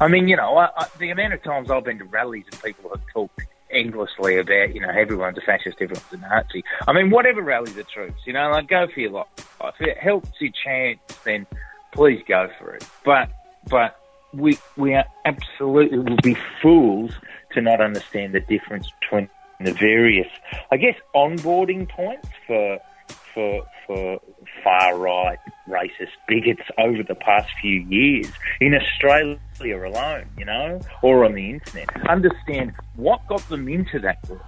I 0.00 0.08
mean, 0.08 0.28
you 0.28 0.36
know, 0.36 0.56
I, 0.56 0.68
I, 0.76 0.86
the 0.98 1.10
amount 1.10 1.34
of 1.34 1.42
times 1.42 1.70
I've 1.70 1.84
been 1.84 1.98
to 1.98 2.04
rallies 2.04 2.44
and 2.50 2.62
people 2.62 2.90
have 2.90 3.02
talked 3.12 3.40
endlessly 3.70 4.38
about, 4.38 4.74
you 4.74 4.80
know, 4.80 4.90
everyone's 4.90 5.38
a 5.38 5.40
fascist, 5.40 5.76
everyone's 5.80 6.12
a 6.12 6.16
Nazi. 6.18 6.64
I 6.86 6.92
mean, 6.92 7.10
whatever 7.10 7.42
rally 7.42 7.72
the 7.72 7.84
troops, 7.84 8.20
you 8.26 8.32
know, 8.32 8.50
like 8.50 8.68
go 8.68 8.86
for 8.86 9.00
your 9.00 9.10
life. 9.10 9.26
If 9.60 9.80
it 9.80 9.98
helps 9.98 10.30
your 10.40 10.52
chance, 10.64 11.00
then 11.24 11.46
please 11.92 12.22
go 12.28 12.48
for 12.58 12.74
it. 12.74 12.86
But, 13.04 13.30
but 13.68 13.98
we, 14.32 14.58
we 14.76 14.94
are 14.94 15.06
absolutely 15.24 15.98
will 15.98 16.16
be 16.22 16.36
fools 16.62 17.12
to 17.52 17.60
not 17.60 17.80
understand 17.80 18.34
the 18.34 18.40
difference 18.40 18.90
between 19.00 19.28
the 19.60 19.72
various, 19.72 20.28
I 20.70 20.76
guess, 20.76 20.94
onboarding 21.14 21.88
points 21.88 22.28
for, 22.46 22.78
for, 23.34 23.66
for 23.86 24.20
far 24.62 24.96
right 24.96 25.38
racist 25.68 26.12
bigots 26.26 26.62
over 26.78 27.02
the 27.02 27.14
past 27.14 27.48
few 27.60 27.80
years 27.88 28.30
in 28.60 28.74
Australia 28.74 29.38
alone, 29.62 30.26
you 30.36 30.44
know, 30.44 30.80
or 31.02 31.24
on 31.24 31.34
the 31.34 31.50
internet. 31.50 31.88
Understand 32.08 32.72
what 32.96 33.26
got 33.28 33.46
them 33.48 33.68
into 33.68 33.98
that 34.00 34.20
group. 34.22 34.42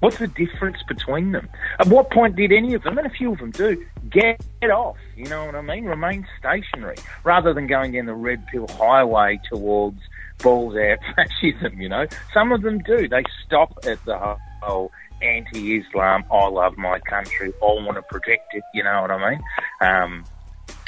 What's 0.00 0.16
the 0.16 0.28
difference 0.28 0.78
between 0.88 1.32
them? 1.32 1.48
At 1.78 1.88
what 1.88 2.10
point 2.10 2.34
did 2.34 2.52
any 2.52 2.72
of 2.72 2.82
them, 2.82 2.96
and 2.96 3.06
a 3.06 3.10
few 3.10 3.32
of 3.32 3.38
them 3.38 3.50
do, 3.50 3.84
get 4.08 4.40
off? 4.62 4.96
You 5.14 5.26
know 5.26 5.44
what 5.44 5.54
I 5.54 5.60
mean? 5.60 5.84
Remain 5.84 6.26
stationary 6.38 6.96
rather 7.22 7.52
than 7.52 7.66
going 7.66 7.92
down 7.92 8.06
the 8.06 8.14
red 8.14 8.46
pill 8.46 8.66
highway 8.66 9.38
towards 9.50 10.00
balls 10.38 10.74
out 10.74 10.98
fascism, 11.16 11.80
you 11.80 11.88
know? 11.90 12.06
Some 12.32 12.50
of 12.50 12.62
them 12.62 12.78
do. 12.78 13.08
They 13.08 13.24
stop 13.44 13.78
at 13.84 14.02
the 14.06 14.36
whole 14.62 14.90
anti-Islam. 15.22 16.24
I 16.30 16.48
love 16.48 16.78
my 16.78 16.98
country. 17.00 17.52
I 17.62 17.66
want 17.66 17.96
to 17.96 18.02
protect 18.02 18.54
it. 18.54 18.62
You 18.72 18.84
know 18.84 19.02
what 19.02 19.10
I 19.10 19.30
mean? 19.30 19.40
Um, 19.82 20.24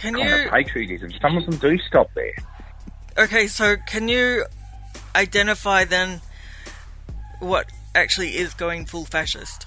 Can 0.02 0.14
kind 0.14 0.28
you? 0.28 0.44
of 0.46 0.50
patriotism. 0.50 1.12
Some 1.22 1.36
of 1.36 1.46
them 1.46 1.56
do 1.58 1.78
stop 1.78 2.10
there. 2.14 2.34
Okay, 3.16 3.46
so 3.46 3.76
can 3.86 4.08
you 4.08 4.44
identify 5.14 5.84
then 5.84 6.20
what 7.38 7.70
actually 7.94 8.36
is 8.36 8.52
going 8.52 8.84
full 8.84 9.04
fascist? 9.04 9.66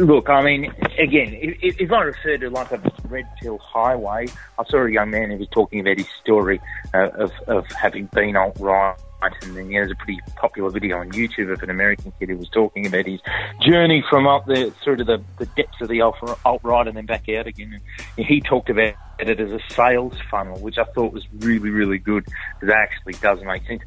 Look, 0.00 0.28
I 0.28 0.42
mean, 0.42 0.72
again, 0.98 1.38
if, 1.40 1.80
if 1.80 1.92
I 1.92 2.02
refer 2.02 2.36
to 2.38 2.50
like 2.50 2.72
a 2.72 2.80
red 3.08 3.28
pill 3.40 3.58
highway, 3.58 4.26
I 4.58 4.64
saw 4.64 4.84
a 4.84 4.90
young 4.90 5.10
man 5.10 5.30
who 5.30 5.36
was 5.36 5.48
talking 5.48 5.78
about 5.78 5.98
his 5.98 6.08
story 6.20 6.60
uh, 6.92 7.10
of, 7.10 7.32
of 7.46 7.66
having 7.70 8.06
been 8.06 8.34
alt 8.34 8.56
right. 8.58 8.96
And 9.42 9.56
then 9.56 9.70
yeah, 9.70 9.80
there's 9.80 9.92
a 9.92 9.96
pretty 9.96 10.20
popular 10.36 10.70
video 10.70 10.98
on 10.98 11.10
YouTube 11.10 11.52
of 11.52 11.62
an 11.62 11.70
American 11.70 12.12
kid 12.18 12.28
who 12.28 12.36
was 12.36 12.48
talking 12.48 12.86
about 12.86 13.06
his 13.06 13.20
journey 13.60 14.04
from 14.08 14.26
up 14.26 14.46
there 14.46 14.70
through 14.82 14.96
to 14.96 15.04
the, 15.04 15.22
the 15.38 15.46
depths 15.46 15.80
of 15.80 15.88
the 15.88 16.00
alt 16.00 16.16
right 16.62 16.86
and 16.86 16.96
then 16.96 17.06
back 17.06 17.28
out 17.28 17.46
again. 17.46 17.80
And 18.16 18.26
he 18.26 18.40
talked 18.40 18.70
about 18.70 18.94
it 19.18 19.40
as 19.40 19.52
a 19.52 19.60
sales 19.70 20.14
funnel, 20.30 20.58
which 20.60 20.78
I 20.78 20.84
thought 20.84 21.12
was 21.12 21.24
really, 21.38 21.70
really 21.70 21.98
good 21.98 22.24
because 22.24 22.68
that 22.68 22.78
actually 22.78 23.14
does 23.14 23.42
make 23.42 23.66
sense. 23.66 23.82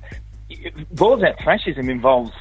Balls 0.91 1.21
that 1.21 1.39
fascism 1.43 1.89
involves, 1.89 2.31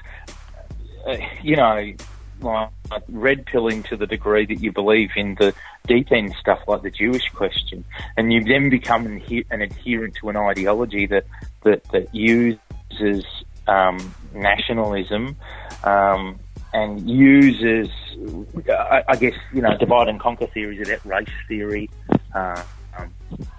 uh, 1.07 1.17
you 1.43 1.57
know, 1.57 1.93
like 2.41 2.71
red 3.09 3.47
pilling 3.47 3.83
to 3.85 3.97
the 3.97 4.07
degree 4.07 4.47
that 4.47 4.61
you 4.61 4.73
believe 4.73 5.11
in 5.17 5.35
the 5.37 5.55
deep 5.87 6.13
end 6.13 6.35
stuff 6.39 6.61
like 6.67 6.83
the 6.83 6.91
Jewish 6.91 7.29
question, 7.31 7.85
and 8.17 8.33
you 8.33 8.45
then 8.45 8.71
become 8.71 9.07
an, 9.07 9.23
an 9.51 9.63
adherent 9.63 10.15
to 10.17 10.29
an 10.29 10.37
ideology 10.37 11.07
that 11.07 11.25
that, 11.65 11.83
that 11.91 12.15
uses 12.15 12.61
um, 13.67 14.15
nationalism 14.35 15.37
um, 15.85 16.39
and 16.73 17.09
uses, 17.09 17.89
I, 18.69 19.03
I, 19.09 19.17
guess, 19.17 19.35
you 19.53 19.63
know, 19.63 19.77
divide 19.79 20.09
and 20.09 20.21
conquer 20.21 20.47
theories 20.47 20.87
that 20.89 21.05
race 21.05 21.29
theory 21.47 21.91
uh, 22.35 22.63
um, 22.97 23.13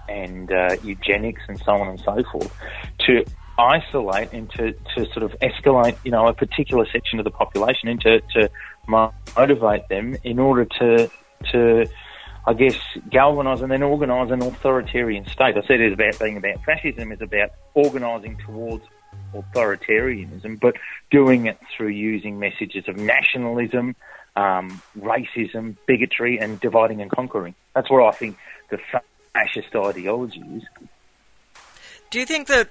and 0.08 0.52
uh, 0.52 0.76
eugenics 0.82 1.42
and 1.48 1.58
so 1.60 1.72
on 1.72 1.88
and 1.88 2.00
so 2.00 2.22
forth 2.30 2.54
to 3.06 3.24
isolate 3.58 4.32
and 4.32 4.50
to, 4.52 4.72
to 4.94 5.04
sort 5.12 5.22
of 5.22 5.32
escalate, 5.40 5.96
you 6.04 6.10
know, 6.10 6.26
a 6.26 6.32
particular 6.32 6.86
section 6.92 7.18
of 7.18 7.24
the 7.24 7.30
population 7.30 7.88
and 7.88 8.00
to, 8.00 8.20
to 8.32 8.50
motivate 8.86 9.88
them 9.88 10.16
in 10.24 10.38
order 10.38 10.64
to 10.64 11.10
to 11.52 11.86
I 12.46 12.54
guess 12.54 12.76
galvanise 13.10 13.60
and 13.60 13.70
then 13.70 13.82
organise 13.82 14.30
an 14.30 14.42
authoritarian 14.42 15.26
state. 15.26 15.56
I 15.56 15.62
said 15.66 15.80
it's 15.80 15.94
about 15.94 16.18
being 16.18 16.36
about 16.36 16.64
fascism 16.64 17.12
is 17.12 17.20
about 17.20 17.50
organising 17.74 18.38
towards 18.38 18.84
authoritarianism, 19.34 20.58
but 20.60 20.76
doing 21.10 21.46
it 21.46 21.58
through 21.76 21.88
using 21.88 22.38
messages 22.38 22.88
of 22.88 22.96
nationalism, 22.96 23.96
um, 24.36 24.82
racism, 24.98 25.76
bigotry, 25.86 26.38
and 26.38 26.60
dividing 26.60 27.00
and 27.02 27.10
conquering. 27.10 27.54
That's 27.74 27.90
what 27.90 28.02
I 28.02 28.16
think 28.16 28.36
the 28.70 28.78
fascist 29.32 29.74
ideology 29.74 30.40
is. 30.40 30.62
Do 32.10 32.18
you 32.18 32.26
think 32.26 32.48
that 32.48 32.68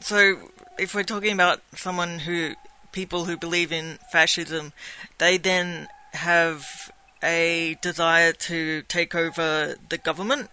so? 0.00 0.36
If 0.78 0.94
we're 0.94 1.04
talking 1.04 1.32
about 1.32 1.60
someone 1.74 2.18
who 2.18 2.54
people 2.92 3.24
who 3.24 3.36
believe 3.36 3.72
in 3.72 3.98
fascism, 4.10 4.72
they 5.18 5.36
then 5.36 5.88
have 6.12 6.90
a 7.22 7.76
desire 7.82 8.32
to 8.32 8.82
take 8.82 9.14
over 9.14 9.76
the 9.88 9.98
government. 9.98 10.50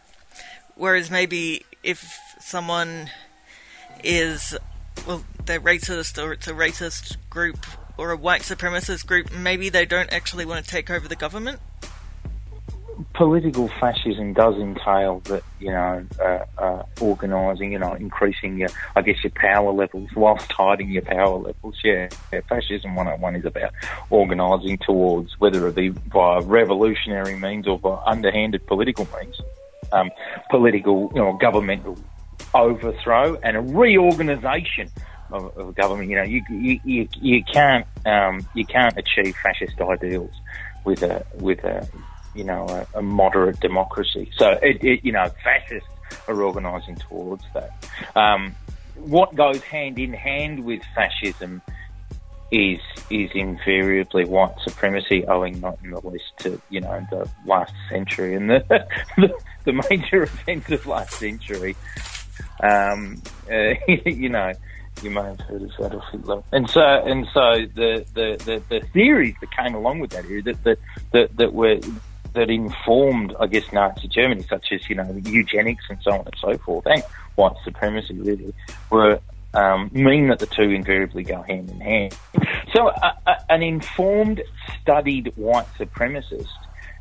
Whereas 0.75 1.09
maybe 1.09 1.66
if 1.84 2.19
someone 2.39 3.09
is, 4.03 4.56
well, 5.06 5.24
they're 5.46 5.59
racist 5.59 6.22
or 6.24 6.34
it's 6.34 6.47
a 6.47 6.53
racist 6.53 7.18
group 7.30 7.66
or 7.97 8.12
a 8.12 8.18
white 8.18 8.41
supremacist 8.41 9.06
group, 9.06 9.31
maybe 9.34 9.69
they 9.69 9.85
don't 9.85 10.12
actually 10.13 10.46
want 10.46 10.63
to 10.63 10.69
take 10.69 10.90
over 10.90 11.08
the 11.08 11.16
government 11.16 11.59
political 13.13 13.68
fascism 13.80 14.34
does 14.34 14.56
entail 14.56 15.19
that 15.22 15.44
you 15.59 15.72
know 15.72 16.06
uh, 16.19 16.46
uh, 16.57 16.84
organising, 17.02 17.72
you 17.72 17.80
know, 17.80 17.94
increasing 17.94 18.57
your, 18.57 18.69
I 18.96 19.02
guess, 19.02 19.24
your 19.24 19.31
power 19.31 19.72
levels 19.72 20.09
whilst 20.16 20.52
hiding 20.52 20.91
your 20.91 21.03
power 21.03 21.38
levels. 21.38 21.75
Yeah, 21.84 22.09
yeah 22.31 22.41
fascism 22.47 22.96
one 22.96 23.07
on 23.07 23.19
one 23.22 23.36
is 23.36 23.46
about 23.46 23.74
organising 24.09 24.78
towards 24.78 25.40
whether 25.40 25.68
it 25.68 25.75
be 25.75 25.90
via 25.90 26.41
revolutionary 26.41 27.36
means 27.36 27.68
or 27.68 27.80
by 27.80 28.02
underhanded 28.06 28.66
political 28.68 29.07
means, 29.19 29.40
um, 29.91 30.12
political, 30.50 31.12
you 31.13 31.22
know, 31.22 31.34
governmental 31.34 31.97
overthrow 32.57 33.35
and 33.44 33.57
a 33.57 33.62
reorganisation 33.62 34.90
of, 35.31 35.57
of, 35.57 35.75
government. 35.75 36.09
You 36.09 36.18
know, 36.18 36.23
you 36.23 36.41
you, 36.50 36.79
you, 36.84 37.07
you 37.22 37.44
can't 37.44 37.85
um, 38.06 38.47
you 38.53 38.66
can't 38.66 38.97
achieve 38.97 39.35
fascist 39.44 39.79
ideals 39.79 40.34
with 40.84 41.03
a 41.03 41.25
with 41.35 41.63
a 41.63 41.88
you 42.38 42.44
know, 42.44 42.68
a, 42.69 43.00
a 43.00 43.01
moderate 43.01 43.59
democracy. 43.59 44.29
So, 44.38 44.51
it, 44.62 44.84
it, 44.84 45.03
you 45.03 45.12
know, 45.12 45.29
fascists 45.44 45.90
are 46.28 46.41
organising 46.41 46.95
towards 46.95 47.44
that. 47.53 47.72
Um, 48.16 48.56
what 48.95 49.35
goes 49.35 49.62
hand 49.63 49.97
in 50.00 50.13
hand 50.13 50.63
with 50.63 50.81
fascism 50.95 51.62
is 52.50 52.79
is 53.09 53.29
invariably 53.35 54.24
white 54.24 54.56
supremacy, 54.63 55.25
owing 55.25 55.59
not 55.59 55.78
in 55.84 55.91
the 55.91 56.00
least 56.00 56.31
to 56.39 56.62
you 56.69 56.79
know 56.79 57.06
the 57.12 57.29
last 57.45 57.74
century 57.89 58.35
and 58.35 58.50
the 58.50 58.63
the, 59.18 59.34
the 59.66 59.74
major 59.89 60.24
events 60.24 60.72
of 60.72 60.88
last 60.88 61.13
century. 61.16 61.75
Um, 62.62 63.22
uh, 63.52 63.74
you 64.06 64.30
know, 64.30 64.53
you 65.02 65.12
may 65.12 65.22
have 65.22 65.40
heard 65.42 65.62
of 65.62 65.72
Adolf 65.80 66.03
Hitler, 66.12 66.44
and 66.52 66.70
so 66.70 66.81
and 66.81 67.28
so 67.34 67.66
the, 67.75 68.06
the, 68.14 68.44
the, 68.46 68.64
the 68.70 68.86
theories 68.88 69.36
that 69.42 69.52
came 69.52 69.75
along 69.75 70.00
with 70.00 70.12
that 70.12 70.25
era 70.25 70.42
that 70.44 70.64
that 70.64 70.80
that, 71.12 71.38
that 71.38 71.53
were 71.53 71.80
that 72.34 72.50
informed, 72.50 73.36
I 73.40 73.48
guess, 73.48 73.72
Nazi 73.74 74.08
Germany, 74.08 74.44
such 74.44 74.72
as, 74.72 74.88
you 74.88 74.96
know, 74.96 75.22
eugenics 75.25 75.86
and 75.90 75.98
so 76.03 76.12
on 76.12 76.20
and 76.20 76.36
so 76.40 76.58
forth, 76.59 76.86
and 76.86 77.02
white 77.36 77.56
supremacy, 77.64 78.14
really, 78.14 78.54
were 78.92 79.19
um, 79.54 79.90
mean 79.92 80.28
that 80.28 80.40
the 80.40 80.46
two 80.46 80.69
invariably 80.69 81.24
go 81.24 81.42
hand 81.42 81.69
in 81.69 81.81
hand. 81.81 82.16
So, 82.74 82.92
an 83.50 83.64
informed, 83.64 84.44
studied 84.80 85.34
white 85.36 85.68
supremacist 85.80 86.48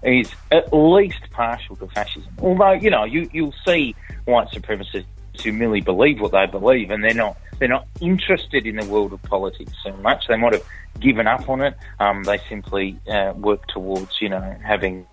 is 0.03 0.31
at 0.51 0.73
least 0.73 1.21
partial 1.31 1.77
to 1.77 1.87
fascism. 1.89 2.33
Although, 2.41 2.73
you 2.73 2.91
know, 2.91 3.05
you, 3.05 3.29
you'll 3.33 3.55
see 3.67 3.95
white 4.25 4.49
supremacists 4.49 5.05
who 5.43 5.53
merely 5.53 5.81
believe 5.81 6.21
what 6.21 6.33
they 6.33 6.47
believe, 6.47 6.91
and 6.91 7.03
they're 7.03 7.15
not 7.15 7.37
they're 7.59 7.69
not 7.69 7.87
interested 8.01 8.67
in 8.67 8.77
the 8.77 8.85
world 8.87 9.13
of 9.13 9.23
politics 9.23 9.73
so 9.83 9.93
much. 9.99 10.29
They 10.29 10.37
might 10.37 10.53
have 10.53 10.65
given 11.01 11.27
up 11.27 11.49
on 11.49 11.61
it. 11.63 11.77
Um, 12.01 12.25
they 12.25 12.39
simply 12.49 12.99
uh, 13.09 13.33
work 13.37 13.67
towards, 13.69 14.21
you 14.21 14.29
know, 14.29 14.57
having 14.65 15.07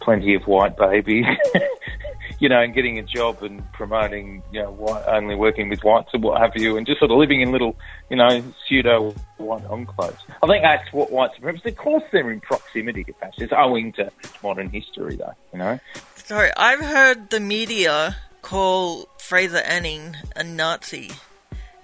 plenty 0.00 0.34
of 0.34 0.46
white 0.46 0.76
babies, 0.76 1.24
you 2.40 2.48
know, 2.48 2.60
and 2.60 2.74
getting 2.74 2.98
a 2.98 3.02
job 3.02 3.42
and 3.42 3.62
promoting, 3.72 4.42
you 4.52 4.60
know, 4.60 4.70
white, 4.72 5.04
only 5.06 5.34
working 5.34 5.68
with 5.68 5.82
whites 5.84 6.10
and 6.12 6.22
what 6.22 6.40
have 6.40 6.52
you, 6.56 6.76
and 6.76 6.86
just 6.86 6.98
sort 6.98 7.10
of 7.10 7.18
living 7.18 7.40
in 7.40 7.52
little, 7.52 7.76
you 8.10 8.16
know, 8.16 8.42
pseudo 8.66 9.14
white 9.36 9.62
enclaves. 9.64 10.18
I 10.42 10.46
think 10.46 10.62
that's 10.62 10.92
what 10.92 11.12
white 11.12 11.30
supremacists, 11.40 11.66
of 11.66 11.76
course, 11.76 12.02
they're 12.10 12.30
in 12.30 12.40
proximity 12.40 13.04
to 13.04 13.12
fascists, 13.14 13.54
owing 13.56 13.92
to 13.94 14.10
modern 14.42 14.68
history, 14.68 15.16
though, 15.16 15.34
you 15.52 15.58
know. 15.60 15.78
Sorry, 16.16 16.50
I've 16.56 16.80
heard 16.80 17.30
the 17.30 17.40
media 17.40 18.16
call 18.52 19.08
Fraser 19.16 19.62
Anning 19.64 20.14
a 20.36 20.44
Nazi 20.44 21.10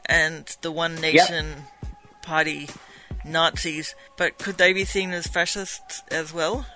and 0.05 0.55
the 0.61 0.70
One 0.70 0.97
Nation 0.97 1.47
yep. 1.47 2.23
Party 2.23 2.69
Nazis, 3.25 3.94
but 4.19 4.37
could 4.37 4.59
they 4.59 4.75
be 4.75 4.85
seen 4.85 5.12
as 5.12 5.26
fascists 5.26 6.03
as 6.11 6.35
well? 6.35 6.67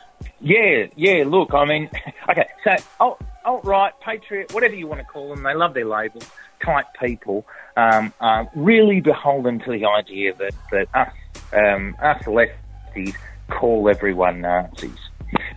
Yeah, 0.40 0.86
yeah. 0.96 1.24
Look, 1.26 1.52
I 1.52 1.66
mean, 1.66 1.90
okay. 2.30 2.48
So 2.64 2.74
alt, 3.00 3.20
alt 3.44 3.66
right, 3.66 3.92
patriot, 4.00 4.54
whatever 4.54 4.74
you 4.74 4.86
want 4.86 5.02
to 5.02 5.04
call 5.04 5.28
them, 5.28 5.42
they 5.42 5.52
love 5.52 5.74
their 5.74 5.84
labels. 5.84 6.26
Type 6.64 6.86
people. 6.98 7.44
um, 7.76 8.14
are 8.18 8.50
really 8.54 9.02
beholden 9.02 9.58
to 9.58 9.72
the 9.72 9.84
idea 9.84 10.32
that, 10.36 10.54
that 10.70 10.88
us, 10.94 11.12
um, 11.52 11.94
us 12.00 12.22
lefties 12.22 13.14
call 13.50 13.90
everyone 13.90 14.40
Nazis. 14.40 14.96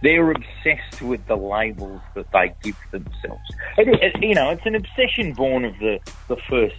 They're 0.01 0.31
obsessed 0.31 1.01
with 1.01 1.25
the 1.27 1.35
labels 1.35 2.01
that 2.15 2.31
they 2.31 2.53
give 2.63 2.77
themselves. 2.91 3.43
It, 3.77 3.87
it, 4.01 4.23
you 4.23 4.35
know, 4.35 4.49
it's 4.51 4.65
an 4.65 4.75
obsession 4.75 5.33
born 5.33 5.65
of 5.65 5.77
the, 5.79 5.99
the 6.27 6.37
first 6.49 6.75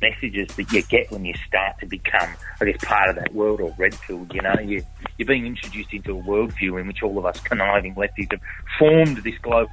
messages 0.00 0.48
that 0.56 0.72
you 0.72 0.82
get 0.82 1.10
when 1.10 1.24
you 1.24 1.34
start 1.46 1.78
to 1.80 1.86
become, 1.86 2.28
I 2.60 2.66
guess, 2.66 2.84
part 2.84 3.08
of 3.08 3.16
that 3.16 3.34
world 3.34 3.60
or 3.60 3.74
red 3.78 3.98
pill. 4.00 4.26
You 4.32 4.42
know, 4.42 4.54
you, 4.62 4.84
you're 5.18 5.26
being 5.26 5.46
introduced 5.46 5.92
into 5.92 6.18
a 6.18 6.22
worldview 6.22 6.80
in 6.80 6.86
which 6.86 7.02
all 7.02 7.18
of 7.18 7.26
us 7.26 7.40
conniving 7.40 7.94
lefties 7.94 8.30
have 8.30 8.40
formed 8.78 9.18
this 9.18 9.38
global 9.42 9.68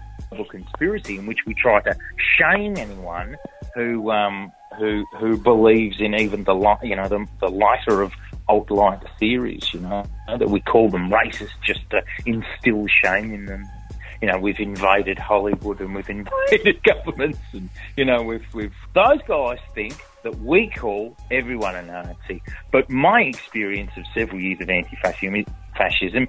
conspiracy 0.50 1.18
in 1.18 1.25
which 1.25 1.39
we 1.46 1.54
try 1.54 1.81
to 1.81 1.96
shame 2.38 2.78
anyone 2.78 3.38
who 3.75 4.12
um, 4.12 4.51
who 4.78 5.06
who 5.19 5.38
believes 5.38 6.00
in 6.00 6.16
even 6.16 6.44
the 6.44 6.56
light, 6.56 6.84
you 6.84 6.96
know, 6.96 7.07
the, 7.07 7.25
the 7.39 7.50
lighter 7.50 8.01
of 8.01 8.12
alt 8.48 8.68
right 8.69 9.00
theories. 9.19 9.74
You 9.74 9.81
know, 9.81 10.06
that 10.28 10.50
we 10.50 10.62
call 10.62 10.90
them 10.90 11.10
racist 11.10 11.54
just 11.63 11.81
to 11.92 12.01
instill 12.25 12.86
shame 13.04 13.34
in 13.34 13.45
them 13.45 13.66
you 14.24 14.31
know, 14.31 14.38
we've 14.38 14.62
invaded 14.62 15.19
Hollywood 15.19 15.81
and 15.81 15.94
we've 15.94 16.10
invaded 16.50 16.81
governments 16.84 17.40
and, 17.51 17.69
you 17.98 18.06
know, 18.06 18.22
we've, 18.24 18.45
we've, 18.54 18.74
those 18.95 19.22
guys 19.28 19.60
think 19.75 19.98
that 20.24 20.40
we 20.40 20.69
call 20.69 21.18
everyone 21.30 21.75
a 21.75 21.81
Nazi. 21.81 22.42
But 22.72 22.90
my 22.90 23.19
experience 23.24 23.92
of 23.98 24.06
several 24.13 24.42
years 24.42 24.62
of 24.62 24.69
anti-fascism 24.69 26.28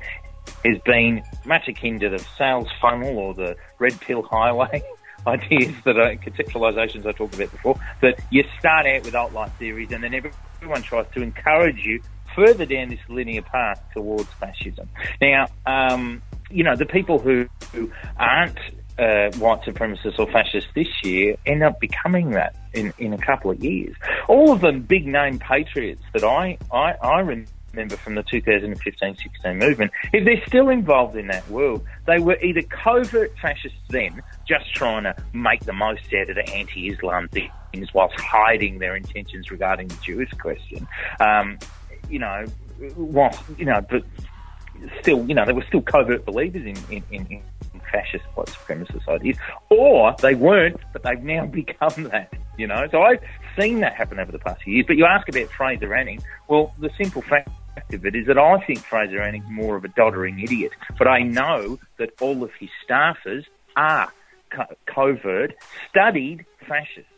has 0.64 0.78
been 0.84 1.22
much 1.44 1.68
akin 1.68 2.00
to 2.00 2.08
the 2.08 2.18
sales 2.36 2.66
funnel 2.82 3.16
or 3.16 3.32
the 3.32 3.56
red 3.78 3.98
pill 4.00 4.22
highway 4.22 4.82
ideas 5.28 5.74
that 5.84 5.96
are 5.96 6.16
conceptualizations 6.16 7.06
I 7.06 7.12
talked 7.12 7.36
about 7.36 7.52
before, 7.52 7.78
that 8.02 8.20
you 8.30 8.42
start 8.58 8.86
out 8.86 9.04
with 9.04 9.14
alt-right 9.14 9.52
theories 9.52 9.92
and 9.92 10.02
then 10.02 10.14
everyone 10.14 10.36
tries 10.82 11.06
to 11.14 11.22
encourage 11.22 11.84
you 11.84 12.00
further 12.34 12.66
down 12.66 12.88
this 12.88 13.00
linear 13.08 13.42
path 13.42 13.82
towards 13.92 14.28
fascism. 14.40 14.88
Now, 15.20 15.46
um, 15.66 16.22
you 16.50 16.64
know, 16.64 16.76
the 16.76 16.86
people 16.86 17.18
who, 17.18 17.48
who 17.72 17.90
aren't 18.18 18.58
uh, 18.98 19.30
white 19.38 19.62
supremacists 19.62 20.18
or 20.18 20.30
fascists 20.30 20.70
this 20.74 20.88
year 21.02 21.36
end 21.46 21.62
up 21.62 21.80
becoming 21.80 22.30
that 22.30 22.54
in, 22.72 22.92
in 22.98 23.12
a 23.12 23.18
couple 23.18 23.50
of 23.50 23.62
years. 23.62 23.94
All 24.28 24.52
of 24.52 24.60
them 24.60 24.82
big 24.82 25.06
name 25.06 25.38
patriots 25.38 26.02
that 26.12 26.24
I, 26.24 26.58
I, 26.72 26.92
I 27.02 27.20
remember 27.20 27.50
from 27.98 28.14
the 28.14 28.22
2015-16 28.22 29.58
movement, 29.58 29.92
if 30.12 30.24
they're 30.24 30.44
still 30.46 30.68
involved 30.68 31.16
in 31.16 31.26
that 31.28 31.48
world, 31.48 31.84
they 32.06 32.18
were 32.18 32.38
either 32.40 32.62
covert 32.62 33.32
fascists 33.40 33.78
then, 33.90 34.22
just 34.46 34.72
trying 34.74 35.04
to 35.04 35.14
make 35.32 35.64
the 35.64 35.72
most 35.72 36.12
out 36.14 36.28
of 36.28 36.36
the 36.36 36.48
anti-Islam 36.50 37.28
things 37.28 37.92
whilst 37.94 38.18
hiding 38.18 38.78
their 38.78 38.96
intentions 38.96 39.50
regarding 39.50 39.88
the 39.88 39.98
Jewish 40.02 40.30
question. 40.32 40.86
Um, 41.20 41.58
you 42.08 42.18
know, 42.18 42.44
whilst, 42.96 43.42
you 43.58 43.64
know, 43.64 43.80
but 43.88 44.04
still, 45.00 45.26
you 45.26 45.34
know, 45.34 45.44
they 45.44 45.52
were 45.52 45.64
still 45.68 45.82
covert 45.82 46.24
believers 46.24 46.62
in, 46.62 46.76
in, 46.90 47.02
in, 47.10 47.26
in 47.26 47.42
fascist 47.90 48.24
white 48.34 48.48
supremacist 48.48 49.08
ideas, 49.08 49.36
or 49.70 50.14
they 50.20 50.34
weren't, 50.34 50.80
but 50.92 51.02
they've 51.02 51.22
now 51.22 51.46
become 51.62 52.04
that, 52.04 52.32
you 52.56 52.66
know. 52.66 52.86
So 52.90 53.02
I've 53.02 53.20
seen 53.58 53.80
that 53.80 53.94
happen 53.94 54.18
over 54.18 54.32
the 54.32 54.38
past 54.38 54.62
few 54.62 54.74
years. 54.74 54.86
But 54.86 54.96
you 54.96 55.06
ask 55.06 55.28
about 55.28 55.50
Fraser 55.50 55.94
Anning, 55.94 56.22
well, 56.48 56.74
the 56.78 56.90
simple 56.98 57.22
fact 57.22 57.48
of 57.92 58.06
it 58.06 58.14
is 58.14 58.26
that 58.26 58.38
I 58.38 58.60
think 58.64 58.80
Fraser 58.80 59.20
Anning's 59.20 59.48
more 59.50 59.76
of 59.76 59.84
a 59.84 59.88
doddering 59.88 60.40
idiot, 60.40 60.72
but 60.98 61.08
I 61.08 61.22
know 61.22 61.78
that 61.98 62.10
all 62.20 62.42
of 62.42 62.50
his 62.58 62.70
staffers 62.86 63.44
are 63.76 64.12
co- 64.50 64.74
covert, 64.86 65.54
studied 65.88 66.44
fascists. 66.66 67.10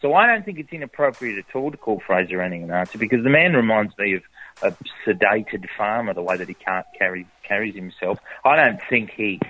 So 0.00 0.14
I 0.14 0.26
don't 0.26 0.44
think 0.44 0.58
it's 0.58 0.72
inappropriate 0.72 1.38
at 1.38 1.56
all 1.56 1.70
to 1.70 1.76
call 1.76 2.00
Fraser 2.06 2.42
Anning 2.42 2.64
an 2.64 2.68
Nazi 2.68 2.98
because 2.98 3.24
the 3.24 3.30
man 3.30 3.54
reminds 3.54 3.96
me 3.96 4.14
of 4.14 4.22
a 4.62 4.76
sedated 5.06 5.66
farmer, 5.76 6.12
the 6.12 6.22
way 6.22 6.36
that 6.36 6.48
he 6.48 6.54
can't 6.54 6.86
carry 6.98 7.26
carries 7.42 7.74
himself. 7.74 8.18
I 8.44 8.56
don't 8.56 8.80
think 8.88 9.10
he 9.10 9.40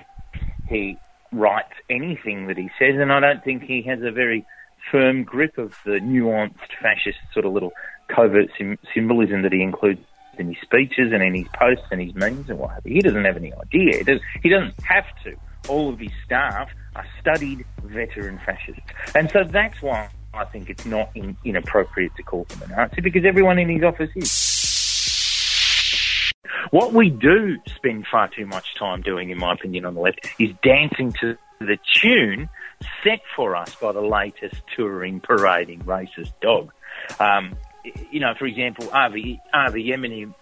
he 0.68 0.96
writes 1.32 1.72
anything 1.90 2.46
that 2.46 2.56
he 2.56 2.70
says, 2.78 2.94
and 2.96 3.12
I 3.12 3.20
don't 3.20 3.42
think 3.42 3.64
he 3.64 3.82
has 3.82 4.00
a 4.02 4.10
very 4.10 4.46
firm 4.90 5.24
grip 5.24 5.58
of 5.58 5.74
the 5.84 5.98
nuanced 6.00 6.72
fascist 6.80 7.18
sort 7.32 7.46
of 7.46 7.52
little 7.52 7.72
covert 8.08 8.50
sim- 8.56 8.78
symbolism 8.94 9.42
that 9.42 9.52
he 9.52 9.62
includes 9.62 10.00
in 10.38 10.48
his 10.48 10.56
speeches 10.62 11.12
and 11.12 11.22
in 11.22 11.34
his 11.34 11.46
posts 11.54 11.86
and 11.90 12.00
his 12.00 12.14
memes 12.14 12.50
and 12.50 12.58
what 12.58 12.72
have 12.72 12.86
you. 12.86 12.94
He 12.94 13.00
doesn't 13.00 13.24
have 13.24 13.36
any 13.36 13.52
idea. 13.52 13.98
He, 13.98 14.04
does, 14.04 14.20
he 14.42 14.48
doesn't 14.48 14.74
have 14.82 15.06
to. 15.24 15.34
All 15.68 15.90
of 15.90 15.98
his 15.98 16.10
staff 16.24 16.70
are 16.96 17.06
studied 17.20 17.64
veteran 17.82 18.38
fascists. 18.44 18.82
And 19.14 19.30
so 19.30 19.44
that's 19.44 19.80
why 19.80 20.10
I 20.34 20.44
think 20.44 20.68
it's 20.68 20.84
not 20.84 21.10
in, 21.14 21.36
inappropriate 21.44 22.14
to 22.16 22.22
call 22.22 22.46
him 22.50 22.62
a 22.62 22.68
Nazi 22.68 23.00
because 23.00 23.24
everyone 23.24 23.58
in 23.58 23.68
his 23.68 23.82
office 23.82 24.10
is. 24.14 24.54
What 26.70 26.92
we 26.92 27.10
do 27.10 27.58
spend 27.66 28.06
far 28.10 28.28
too 28.28 28.46
much 28.46 28.74
time 28.78 29.02
doing, 29.02 29.30
in 29.30 29.38
my 29.38 29.52
opinion, 29.52 29.84
on 29.84 29.94
the 29.94 30.00
left, 30.00 30.26
is 30.38 30.50
dancing 30.62 31.12
to 31.20 31.36
the 31.60 31.78
tune 31.94 32.48
set 33.02 33.20
for 33.36 33.56
us 33.56 33.74
by 33.76 33.92
the 33.92 34.00
latest 34.00 34.62
touring, 34.74 35.20
parading 35.20 35.80
racist 35.80 36.32
dog. 36.40 36.72
Um, 37.20 37.56
you 38.10 38.20
know, 38.20 38.34
for 38.38 38.46
example, 38.46 38.88
Avi, 38.92 39.40
Avi 39.52 39.84
Yemini, 39.84 40.26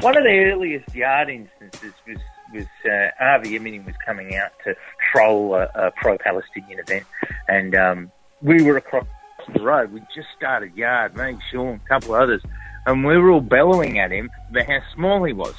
one 0.00 0.16
of 0.16 0.24
the 0.24 0.50
earliest 0.52 0.94
yard 0.94 1.28
instances 1.30 1.92
was 2.06 2.18
was 2.52 2.66
uh, 2.84 3.08
Avi 3.24 3.58
Yemini 3.58 3.84
was 3.84 3.94
coming 4.04 4.36
out 4.36 4.50
to 4.64 4.74
troll 5.10 5.54
a, 5.54 5.70
a 5.74 5.90
pro-Palestinian 5.92 6.80
event, 6.80 7.06
and 7.48 7.74
um, 7.74 8.12
we 8.42 8.62
were 8.62 8.76
across 8.76 9.06
the 9.54 9.62
road. 9.62 9.92
We 9.92 10.00
just 10.14 10.28
started 10.36 10.76
yard, 10.76 11.16
me, 11.16 11.38
Sean, 11.50 11.80
a 11.84 11.88
couple 11.88 12.14
of 12.14 12.20
others, 12.22 12.42
and 12.86 13.04
we 13.04 13.16
were 13.16 13.30
all 13.30 13.40
bellowing 13.40 13.98
at 13.98 14.10
him 14.10 14.30
about 14.50 14.66
how 14.66 14.80
small 14.94 15.24
he 15.24 15.32
was, 15.32 15.54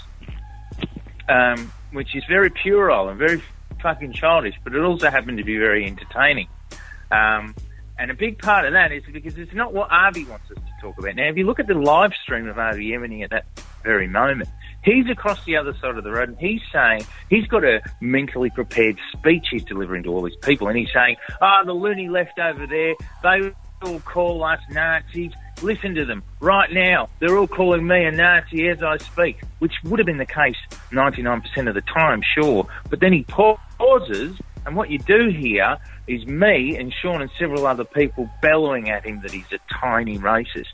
um, 1.29 1.71
which 1.91 2.15
is 2.15 2.23
very 2.27 2.49
puerile 2.49 3.09
and 3.09 3.17
very 3.17 3.41
fucking 3.81 4.13
childish, 4.13 4.55
but 4.63 4.73
it 4.73 4.81
also 4.81 5.09
happened 5.09 5.37
to 5.37 5.43
be 5.43 5.57
very 5.57 5.85
entertaining. 5.85 6.47
Um, 7.11 7.55
and 7.97 8.09
a 8.09 8.13
big 8.13 8.39
part 8.39 8.65
of 8.65 8.73
that 8.73 8.91
is 8.91 9.03
because 9.11 9.37
it's 9.37 9.53
not 9.53 9.73
what 9.73 9.91
Avi 9.91 10.25
wants 10.25 10.49
us 10.51 10.57
to 10.57 10.81
talk 10.81 10.97
about. 10.97 11.15
Now, 11.15 11.29
if 11.29 11.37
you 11.37 11.45
look 11.45 11.59
at 11.59 11.67
the 11.67 11.75
live 11.75 12.11
stream 12.23 12.47
of 12.47 12.57
Avi 12.57 12.89
Yemini 12.89 13.23
at 13.23 13.29
that 13.29 13.45
very 13.83 14.07
moment, 14.07 14.49
he's 14.83 15.09
across 15.09 15.43
the 15.45 15.55
other 15.57 15.73
side 15.79 15.97
of 15.97 16.03
the 16.03 16.11
road 16.11 16.29
and 16.29 16.37
he's 16.39 16.61
saying, 16.71 17.05
he's 17.29 17.45
got 17.47 17.63
a 17.63 17.81
mentally 18.01 18.49
prepared 18.49 18.97
speech 19.11 19.45
he's 19.51 19.63
delivering 19.63 20.03
to 20.03 20.09
all 20.09 20.23
these 20.23 20.35
people. 20.37 20.67
And 20.67 20.77
he's 20.77 20.91
saying, 20.93 21.17
oh, 21.41 21.61
the 21.65 21.73
loony 21.73 22.09
left 22.09 22.39
over 22.39 22.65
there, 22.65 22.95
they 23.21 23.53
all 23.83 23.99
call 23.99 24.43
us 24.43 24.59
Nazis. 24.71 25.31
Listen 25.61 25.93
to 25.95 26.05
them 26.05 26.23
right 26.39 26.71
now. 26.71 27.09
They're 27.19 27.37
all 27.37 27.47
calling 27.47 27.85
me 27.85 28.05
a 28.05 28.11
Nazi 28.11 28.67
as 28.69 28.81
I 28.81 28.97
speak, 28.97 29.41
which 29.59 29.73
would 29.83 29.99
have 29.99 30.07
been 30.07 30.17
the 30.17 30.25
case 30.25 30.57
99% 30.91 31.69
of 31.69 31.75
the 31.75 31.81
time, 31.81 32.21
sure. 32.35 32.67
But 32.89 32.99
then 32.99 33.13
he 33.13 33.23
pauses, 33.23 34.37
and 34.65 34.75
what 34.75 34.89
you 34.89 34.99
do 34.99 35.29
here 35.29 35.77
is 36.07 36.25
me 36.25 36.77
and 36.77 36.93
Sean 36.93 37.21
and 37.21 37.31
several 37.37 37.65
other 37.65 37.83
people 37.83 38.29
bellowing 38.41 38.89
at 38.89 39.05
him 39.05 39.21
that 39.21 39.31
he's 39.31 39.51
a 39.51 39.59
tiny 39.73 40.17
racist. 40.17 40.67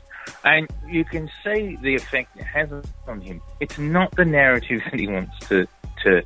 And 0.44 0.68
you 0.88 1.04
can 1.04 1.30
see 1.44 1.76
the 1.80 1.94
effect 1.94 2.36
it 2.36 2.44
has 2.44 2.70
on 3.06 3.20
him. 3.20 3.40
It's 3.60 3.78
not 3.78 4.14
the 4.16 4.24
narrative 4.24 4.82
that 4.90 4.98
he 4.98 5.08
wants 5.08 5.38
to, 5.48 5.66
to, 6.04 6.22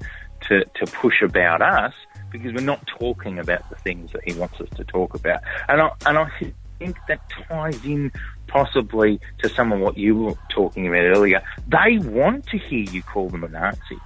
to, 0.48 0.64
to 0.64 0.86
push 0.86 1.22
about 1.22 1.62
us 1.62 1.94
because 2.30 2.52
we're 2.52 2.64
not 2.64 2.86
talking 2.98 3.38
about 3.38 3.68
the 3.70 3.76
things 3.76 4.12
that 4.12 4.22
he 4.24 4.34
wants 4.34 4.60
us 4.60 4.68
to 4.76 4.84
talk 4.84 5.14
about. 5.14 5.40
And 5.68 5.80
I, 5.80 5.90
and 6.06 6.18
I 6.18 6.30
think 6.78 6.96
that 7.08 7.20
ties 7.48 7.84
in 7.84 8.10
possibly 8.48 9.20
to 9.38 9.48
some 9.48 9.72
of 9.72 9.80
what 9.80 9.96
you 9.96 10.16
were 10.16 10.34
talking 10.48 10.86
about 10.86 11.04
earlier. 11.04 11.42
They 11.68 11.98
want 11.98 12.46
to 12.48 12.58
hear 12.58 12.80
you 12.80 13.02
call 13.02 13.30
them 13.30 13.44
a 13.44 13.48
Nazi 13.48 13.98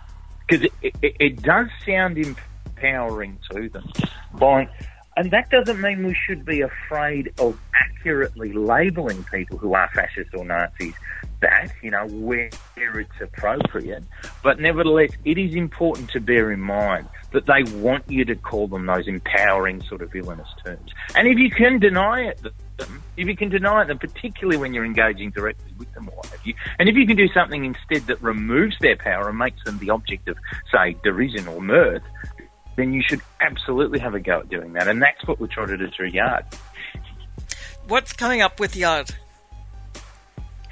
because 0.46 0.64
it, 0.82 0.94
it, 1.02 1.16
it, 1.18 1.42
does 1.42 1.68
sound 1.84 2.18
empowering 2.78 3.38
to 3.50 3.68
them. 3.68 3.90
By, 4.35 4.68
and 5.16 5.30
that 5.30 5.50
doesn't 5.50 5.80
mean 5.80 6.06
we 6.06 6.14
should 6.14 6.44
be 6.44 6.61
afraid 6.61 7.32
of 7.38 7.58
accurately 7.75 8.52
labelling 8.52 9.25
people 9.25 9.58
who 9.58 9.75
are 9.75 9.88
fascists 9.94 10.32
or 10.35 10.44
Nazis 10.44 10.94
that, 11.40 11.73
you 11.82 11.90
know, 11.90 12.06
where 12.08 12.50
it's 12.76 13.20
appropriate. 13.20 14.04
But 14.42 14.61
nevertheless, 14.61 15.11
it 15.25 15.38
is 15.38 15.54
important 15.54 16.11
to 16.11 16.20
bear 16.20 16.50
in 16.52 16.61
mind 16.61 17.08
that 17.32 17.47
they 17.47 17.70
want 17.78 18.08
you 18.08 18.25
to 18.25 18.35
call 18.35 18.68
them 18.68 18.87
those 18.87 19.06
empowering 19.06 19.82
sort 19.82 20.02
of 20.02 20.11
villainous 20.12 20.49
terms. 20.64 20.90
And 21.14 21.28
if 21.28 21.38
you 21.38 21.50
can 21.50 21.78
deny 21.78 22.23
it, 22.23 22.40
them, 22.78 23.02
if 23.16 23.28
you 23.28 23.37
can 23.37 23.49
deny 23.49 23.85
them, 23.85 23.99
particularly 23.99 24.56
when 24.56 24.73
you're 24.73 24.85
engaging 24.85 25.30
directly 25.30 25.73
with 25.78 25.92
them 25.94 26.08
or 26.14 26.23
have 26.30 26.44
you, 26.44 26.54
and 26.78 26.88
if 26.88 26.97
you 26.97 27.06
can 27.06 27.16
do 27.16 27.28
something 27.28 27.64
instead 27.64 28.06
that 28.06 28.23
removes 28.23 28.76
their 28.80 28.97
power 28.97 29.28
and 29.28 29.38
makes 29.38 29.62
them 29.64 29.78
the 29.78 29.90
object 29.90 30.28
of, 30.28 30.37
say, 30.73 30.97
derision 31.04 31.47
or 31.49 31.61
mirth, 31.61 32.02
then 32.78 32.92
you 32.92 33.02
should 33.02 33.20
absolutely 33.40 33.99
have 33.99 34.14
a 34.14 34.20
go 34.20 34.40
at 34.40 34.49
doing 34.49 34.73
that. 34.75 34.88
And 34.88 35.02
that's 35.02 35.26
what 35.26 35.40
we 35.40 35.49
try 35.49 35.66
to 35.66 35.76
do 35.76 35.88
through 35.88 36.08
Yard. 36.08 36.44
What's 37.88 38.12
coming 38.12 38.40
up 38.40 38.61
with 38.61 38.76
Yard? 38.76 39.11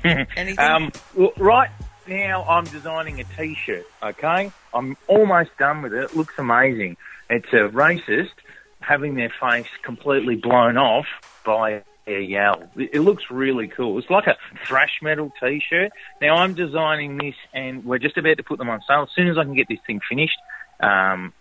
Anything? 0.04 0.58
Um, 0.58 0.92
well, 1.14 1.32
right 1.38 1.70
now, 2.06 2.44
I'm 2.44 2.64
designing 2.64 3.20
a 3.20 3.24
T-shirt. 3.24 3.86
Okay, 4.02 4.52
I'm 4.72 4.96
almost 5.08 5.50
done 5.58 5.82
with 5.82 5.92
it. 5.92 6.04
It 6.04 6.16
looks 6.16 6.34
amazing. 6.38 6.96
It's 7.28 7.48
a 7.52 7.68
racist 7.68 8.34
having 8.80 9.16
their 9.16 9.32
face 9.40 9.66
completely 9.82 10.36
blown 10.36 10.76
off 10.76 11.06
by 11.44 11.82
a 12.06 12.20
Yell. 12.20 12.70
It 12.76 13.00
looks 13.00 13.24
really 13.30 13.66
cool. 13.66 13.98
It's 13.98 14.10
like 14.10 14.28
a 14.28 14.36
thrash 14.64 15.00
metal 15.02 15.32
T-shirt. 15.40 15.90
Now 16.20 16.36
I'm 16.36 16.54
designing 16.54 17.16
this, 17.18 17.34
and 17.52 17.84
we're 17.84 17.98
just 17.98 18.16
about 18.16 18.36
to 18.36 18.44
put 18.44 18.58
them 18.58 18.68
on 18.68 18.80
sale. 18.86 19.02
As 19.02 19.08
soon 19.16 19.28
as 19.28 19.38
I 19.38 19.42
can 19.42 19.54
get 19.54 19.66
this 19.68 19.80
thing 19.86 20.00
finished, 20.08 20.38
um, 20.80 21.32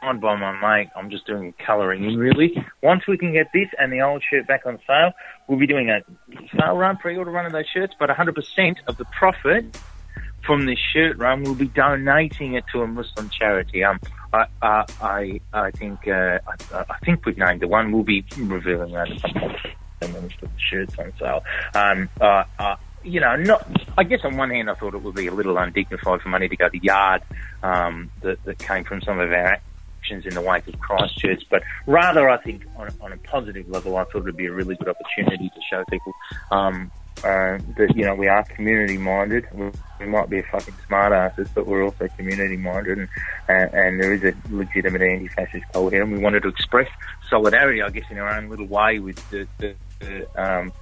designed 0.00 0.20
by 0.20 0.36
my 0.36 0.52
mate, 0.60 0.88
I'm 0.96 1.10
just 1.10 1.26
doing 1.26 1.54
colouring 1.64 2.04
in 2.04 2.18
really. 2.18 2.64
Once 2.82 3.06
we 3.06 3.18
can 3.18 3.32
get 3.32 3.48
this 3.52 3.68
and 3.78 3.92
the 3.92 4.00
old 4.00 4.22
shirt 4.28 4.46
back 4.46 4.66
on 4.66 4.78
sale, 4.86 5.12
we'll 5.46 5.58
be 5.58 5.66
doing 5.66 5.90
a 5.90 6.02
sale 6.56 6.76
run, 6.76 6.96
pre-order 6.96 7.30
run 7.30 7.46
of 7.46 7.52
those 7.52 7.68
shirts. 7.68 7.94
But 7.98 8.10
100% 8.10 8.76
of 8.86 8.96
the 8.96 9.04
profit 9.06 9.78
from 10.44 10.66
this 10.66 10.78
shirt 10.92 11.18
run, 11.18 11.42
we'll 11.42 11.54
be 11.54 11.68
donating 11.68 12.54
it 12.54 12.64
to 12.72 12.82
a 12.82 12.86
Muslim 12.86 13.28
charity. 13.30 13.84
Um, 13.84 14.00
I, 14.32 14.46
I, 14.62 14.84
I, 15.00 15.40
I 15.52 15.70
think, 15.72 16.06
uh, 16.08 16.38
I, 16.46 16.76
I 16.78 16.98
think 17.04 17.26
we've 17.26 17.38
named 17.38 17.60
the 17.60 17.68
one. 17.68 17.92
We'll 17.92 18.02
be 18.02 18.24
revealing 18.36 18.92
that 18.92 19.10
at 19.10 19.20
some 19.20 19.32
point 19.32 19.58
and 20.02 20.14
then 20.14 20.30
put 20.40 20.48
the 20.48 20.58
shirts 20.58 20.98
on 20.98 21.12
sale. 21.18 21.44
Um, 21.74 22.08
uh, 22.20 22.44
uh, 22.58 22.76
you 23.02 23.20
know, 23.20 23.34
not. 23.36 23.66
I 23.96 24.04
guess 24.04 24.20
on 24.24 24.36
one 24.36 24.50
hand, 24.50 24.70
I 24.70 24.74
thought 24.74 24.94
it 24.94 25.02
would 25.02 25.14
be 25.14 25.26
a 25.26 25.32
little 25.32 25.56
undignified 25.56 26.20
for 26.20 26.28
money 26.28 26.48
to 26.48 26.56
go 26.56 26.68
to 26.68 26.78
yard 26.78 27.22
um, 27.62 28.10
that, 28.22 28.42
that 28.44 28.58
came 28.58 28.84
from 28.84 29.00
some 29.02 29.18
of 29.18 29.32
our 29.32 29.58
in 30.10 30.34
the 30.34 30.40
wake 30.40 30.66
of 30.66 30.78
Christchurch, 30.80 31.44
but 31.50 31.62
rather, 31.86 32.28
I 32.28 32.36
think 32.38 32.64
on, 32.76 32.88
a- 32.88 33.04
on 33.04 33.12
a 33.12 33.16
positive 33.16 33.68
level, 33.68 33.96
I 33.96 34.04
thought 34.04 34.18
it 34.18 34.24
would 34.24 34.36
be 34.36 34.46
a 34.46 34.52
really 34.52 34.76
good 34.76 34.88
opportunity 34.88 35.48
to 35.48 35.60
show 35.70 35.84
people 35.90 36.12
um, 36.50 36.90
uh, 37.18 37.58
that 37.76 37.92
you 37.94 38.04
know 38.04 38.14
we 38.14 38.28
are 38.28 38.42
community 38.44 38.98
minded. 38.98 39.46
We, 39.54 40.06
might 40.06 40.30
be 40.30 40.38
a 40.38 40.42
fucking 40.44 40.74
smart 40.86 41.12
asses, 41.12 41.48
but 41.54 41.66
we're 41.66 41.84
also 41.84 42.08
community 42.16 42.56
minded, 42.56 42.98
and, 42.98 43.08
and, 43.48 43.74
and 43.74 44.00
there 44.00 44.14
is 44.14 44.24
a 44.24 44.34
legitimate 44.48 45.02
anti-fascist 45.02 45.64
call 45.72 45.90
here, 45.90 46.02
and 46.02 46.10
we 46.10 46.18
wanted 46.18 46.42
to 46.44 46.48
express 46.48 46.88
solidarity, 47.28 47.82
I 47.82 47.90
guess, 47.90 48.10
in 48.10 48.18
our 48.18 48.30
own 48.34 48.48
little 48.48 48.66
way 48.66 48.98
with 48.98 49.16
the, 49.30 49.46
the, 49.58 49.74
the 50.00 50.42
um, 50.42 50.72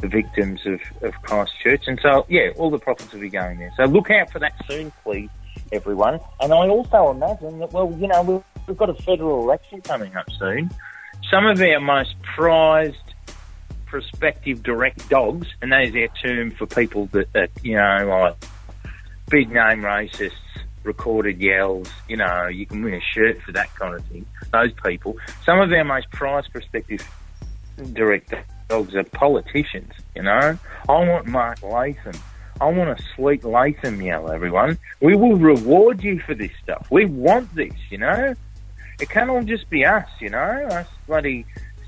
the 0.00 0.08
victims 0.08 0.60
of, 0.64 0.80
of 1.02 1.14
Christchurch. 1.22 1.88
And 1.88 1.98
so, 2.00 2.24
yeah, 2.28 2.50
all 2.56 2.70
the 2.70 2.78
profits 2.78 3.12
will 3.12 3.20
be 3.20 3.30
going 3.30 3.58
there. 3.58 3.72
So 3.76 3.84
look 3.84 4.10
out 4.10 4.30
for 4.30 4.38
that 4.38 4.54
soon, 4.68 4.92
please, 5.02 5.28
everyone. 5.72 6.20
And 6.40 6.52
I 6.52 6.68
also 6.68 7.10
imagine 7.10 7.58
that, 7.58 7.72
well, 7.72 7.92
you 7.98 8.06
know, 8.06 8.22
we've, 8.22 8.44
we've 8.68 8.76
got 8.76 8.90
a 8.90 8.94
federal 8.94 9.42
election 9.42 9.80
coming 9.80 10.14
up 10.14 10.30
soon. 10.38 10.70
Some 11.30 11.46
of 11.46 11.60
our 11.60 11.80
most 11.80 12.14
prized 12.22 12.96
prospective 13.86 14.62
direct 14.62 15.08
dogs, 15.08 15.48
and 15.62 15.72
that 15.72 15.84
is 15.84 15.94
our 15.96 16.08
term 16.22 16.50
for 16.52 16.66
people 16.66 17.06
that, 17.12 17.32
that 17.32 17.50
you 17.62 17.76
know, 17.76 18.06
like 18.06 18.36
big 19.30 19.48
name 19.48 19.80
racists, 19.80 20.32
recorded 20.84 21.40
yells, 21.40 21.88
you 22.08 22.16
know, 22.16 22.46
you 22.46 22.66
can 22.66 22.82
win 22.82 22.94
a 22.94 23.00
shirt 23.00 23.40
for 23.42 23.52
that 23.52 23.74
kind 23.74 23.94
of 23.94 24.04
thing. 24.06 24.26
Those 24.52 24.72
people. 24.84 25.16
Some 25.44 25.58
of 25.58 25.72
our 25.72 25.84
most 25.84 26.10
prized 26.10 26.52
prospective 26.52 27.06
direct 27.92 28.32
dogs 28.68 28.94
are 28.94 29.04
politicians, 29.04 29.92
you 30.14 30.22
know. 30.22 30.58
I 30.88 30.92
want 30.92 31.26
Mark 31.26 31.62
Latham. 31.62 32.16
I 32.60 32.66
want 32.66 32.98
a 32.98 33.02
sweet 33.14 33.44
Latham 33.44 34.02
yell, 34.02 34.30
everyone. 34.30 34.78
We 35.00 35.14
will 35.14 35.36
reward 35.36 36.02
you 36.02 36.20
for 36.20 36.34
this 36.34 36.50
stuff. 36.62 36.88
We 36.90 37.04
want 37.04 37.54
this, 37.54 37.72
you 37.88 37.98
know. 37.98 38.34
It 39.00 39.10
can't 39.10 39.30
all 39.30 39.42
just 39.42 39.70
be 39.70 39.84
us, 39.84 40.08
you 40.20 40.30
know, 40.30 40.38
us 40.38 40.88
bloody 41.06 41.46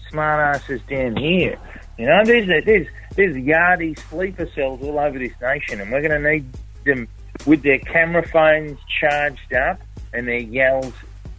smart 0.09 0.57
asses 0.57 0.81
down 0.89 1.17
here. 1.17 1.59
You 1.99 2.07
know, 2.07 2.25
there's 2.25 2.47
there's 2.65 2.87
there's 3.17 3.37
yardie 3.37 3.99
sleeper 4.09 4.49
cells 4.55 4.81
all 4.83 4.99
over 4.99 5.19
this 5.19 5.33
nation, 5.41 5.81
and 5.81 5.91
we're 5.91 6.03
going 6.03 6.23
to 6.23 6.31
need 6.31 6.47
them 6.85 7.09
with 7.47 7.63
their 7.63 7.79
camera 7.79 8.27
phones 8.27 8.79
charged 9.01 9.53
up 9.53 9.81
and 10.13 10.27
their 10.27 10.39
yells 10.39 10.93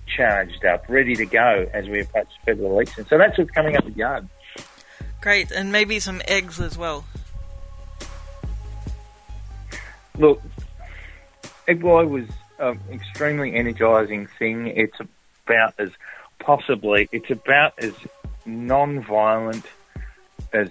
charged 0.08 0.66
up, 0.66 0.84
ready 0.90 1.16
to 1.16 1.26
go 1.26 1.70
as 1.74 1.88
we 1.88 2.02
approach 2.02 2.28
the 2.40 2.52
federal 2.52 2.72
election. 2.72 3.06
So 3.08 3.18
that's 3.18 3.38
what's 3.38 3.52
coming 3.52 3.76
up 3.76 3.86
the 3.86 3.92
yard. 3.92 4.28
Great, 5.22 5.52
and 5.52 5.72
maybe 5.72 6.00
some 6.00 6.22
eggs 6.28 6.60
as 6.60 6.78
well. 6.78 7.06
Look, 10.18 10.42
Egg 11.68 11.82
Boy 11.82 12.06
was 12.06 12.26
an 12.60 12.80
extremely 12.92 13.56
energising 13.56 14.28
thing. 14.38 14.68
It's 14.68 14.98
about 15.46 15.74
as 15.78 15.90
possibly, 16.40 17.08
it's 17.12 17.30
about 17.30 17.74
as 17.80 17.94
non-violent 18.46 19.66
as 20.54 20.70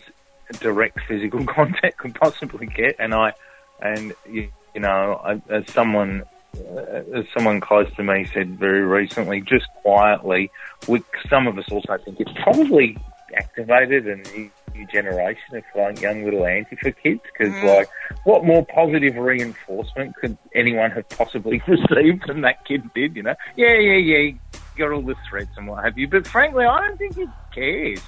direct 0.61 0.99
physical 1.07 1.45
contact 1.55 1.99
could 1.99 2.15
possibly 2.15 2.67
get. 2.67 2.97
And 2.99 3.15
I, 3.15 3.33
and 3.81 4.15
you, 4.29 4.49
you 4.75 4.81
know, 4.81 5.21
I, 5.25 5.41
as 5.53 5.65
someone, 5.73 6.23
uh, 6.59 7.03
as 7.15 7.25
someone 7.35 7.61
close 7.61 7.93
to 7.97 8.03
me 8.03 8.27
said 8.33 8.59
very 8.59 8.83
recently, 8.83 9.41
just 9.41 9.67
quietly, 9.83 10.50
we, 10.89 11.03
some 11.29 11.47
of 11.47 11.59
us 11.59 11.67
also 11.71 11.97
think 12.05 12.21
it's 12.21 12.33
probably 12.43 12.97
activated 13.37 14.09
a 14.09 14.17
new, 14.17 14.50
new 14.75 14.87
generation 14.87 15.55
of 15.57 15.62
like 15.77 16.00
young 16.00 16.25
little 16.25 16.45
anti 16.47 16.77
for 16.77 16.91
kids 16.91 17.21
because 17.33 17.55
Mm. 17.55 17.77
like 17.77 17.89
what 18.25 18.45
more 18.45 18.65
positive 18.67 19.17
reinforcement 19.17 20.17
could 20.17 20.37
anyone 20.55 20.91
have 20.91 21.09
possibly 21.11 21.62
received 21.69 22.27
than 22.27 22.41
that 22.41 22.65
kid 22.65 22.83
did 22.95 23.15
you 23.17 23.23
know 23.23 23.35
yeah 23.57 23.75
yeah 23.75 23.97
yeah 23.97 24.33
got 24.81 24.93
all 24.93 25.03
the 25.03 25.17
threats 25.29 25.51
and 25.57 25.69
what 25.69 25.85
have 25.85 25.97
you 25.97 26.09
but 26.09 26.27
frankly 26.27 26.65
I 26.65 26.87
don't 26.87 26.97
think 26.97 27.17
he 27.17 27.27
cares 27.55 28.01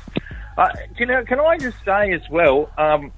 uh, 0.59 0.69
you 0.99 1.07
know 1.07 1.25
can 1.25 1.41
I 1.41 1.57
just 1.59 1.76
say 1.85 2.12
as 2.12 2.23
well 2.31 2.71
um, 2.79 3.12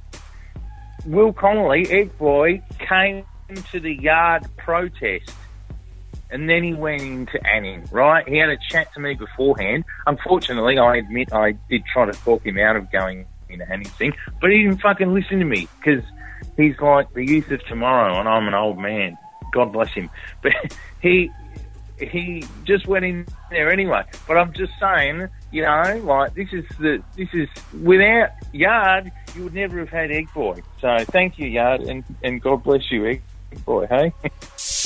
Will 1.07 1.33
Connolly 1.33 1.87
Egg 1.91 2.17
Boy 2.19 2.63
came 2.79 3.25
to 3.73 3.81
the 3.81 3.95
yard 3.95 4.47
protest 4.57 5.33
and 6.31 6.49
then 6.49 6.65
he 6.65 6.75
went 6.75 7.01
into 7.03 7.47
Anning, 7.47 7.85
right? 7.93 8.29
He 8.29 8.39
had 8.39 8.49
a 8.49 8.57
chat 8.57 8.93
to 8.95 9.01
me 9.01 9.15
beforehand. 9.15 9.85
Unfortunately, 10.07 10.79
I 10.79 10.97
admit 10.97 11.33
I 11.33 11.53
did 11.71 11.85
try 11.87 12.07
to 12.07 12.13
talk 12.13 12.45
him 12.45 12.59
out 12.59 12.75
of 12.75 12.91
going 12.91 13.27
into 13.49 13.71
Anning's 13.71 13.91
thing, 13.91 14.15
but 14.41 14.51
he 14.51 14.65
didn't 14.65 14.81
fucking 14.81 15.15
listen 15.15 15.39
to 15.39 15.45
me 15.45 15.69
because 15.79 16.03
he's 16.57 16.79
like 16.81 17.13
the 17.15 17.25
youth 17.25 17.51
of 17.53 17.65
tomorrow, 17.67 18.19
and 18.19 18.29
I'm 18.29 18.49
an 18.49 18.55
old 18.55 18.79
man. 18.79 19.17
God 19.53 19.73
bless 19.73 19.91
him. 19.91 20.11
But 20.43 20.53
he 21.01 21.31
he 21.99 22.45
just 22.65 22.87
went 22.87 23.05
in 23.05 23.27
there 23.51 23.71
anyway. 23.71 24.03
But 24.27 24.39
I'm 24.39 24.53
just 24.53 24.73
saying, 24.81 25.29
you 25.53 25.63
know, 25.63 26.01
like 26.05 26.35
this 26.35 26.53
is 26.53 26.65
the 26.79 27.03
this 27.17 27.29
is 27.33 27.49
without 27.83 28.31
Yard, 28.53 29.13
you 29.35 29.45
would 29.45 29.55
never 29.55 29.79
have 29.79 29.91
had 29.91 30.11
Egg 30.11 30.29
Boy. 30.35 30.63
So 30.81 30.99
thank 31.07 31.39
you, 31.39 31.47
Yard, 31.47 31.83
and 31.83 32.05
and 32.23 32.41
God 32.41 32.63
bless 32.63 32.91
you, 32.91 33.07
Egg 33.07 33.23
Boy. 33.65 33.87
Hey. 33.87 34.13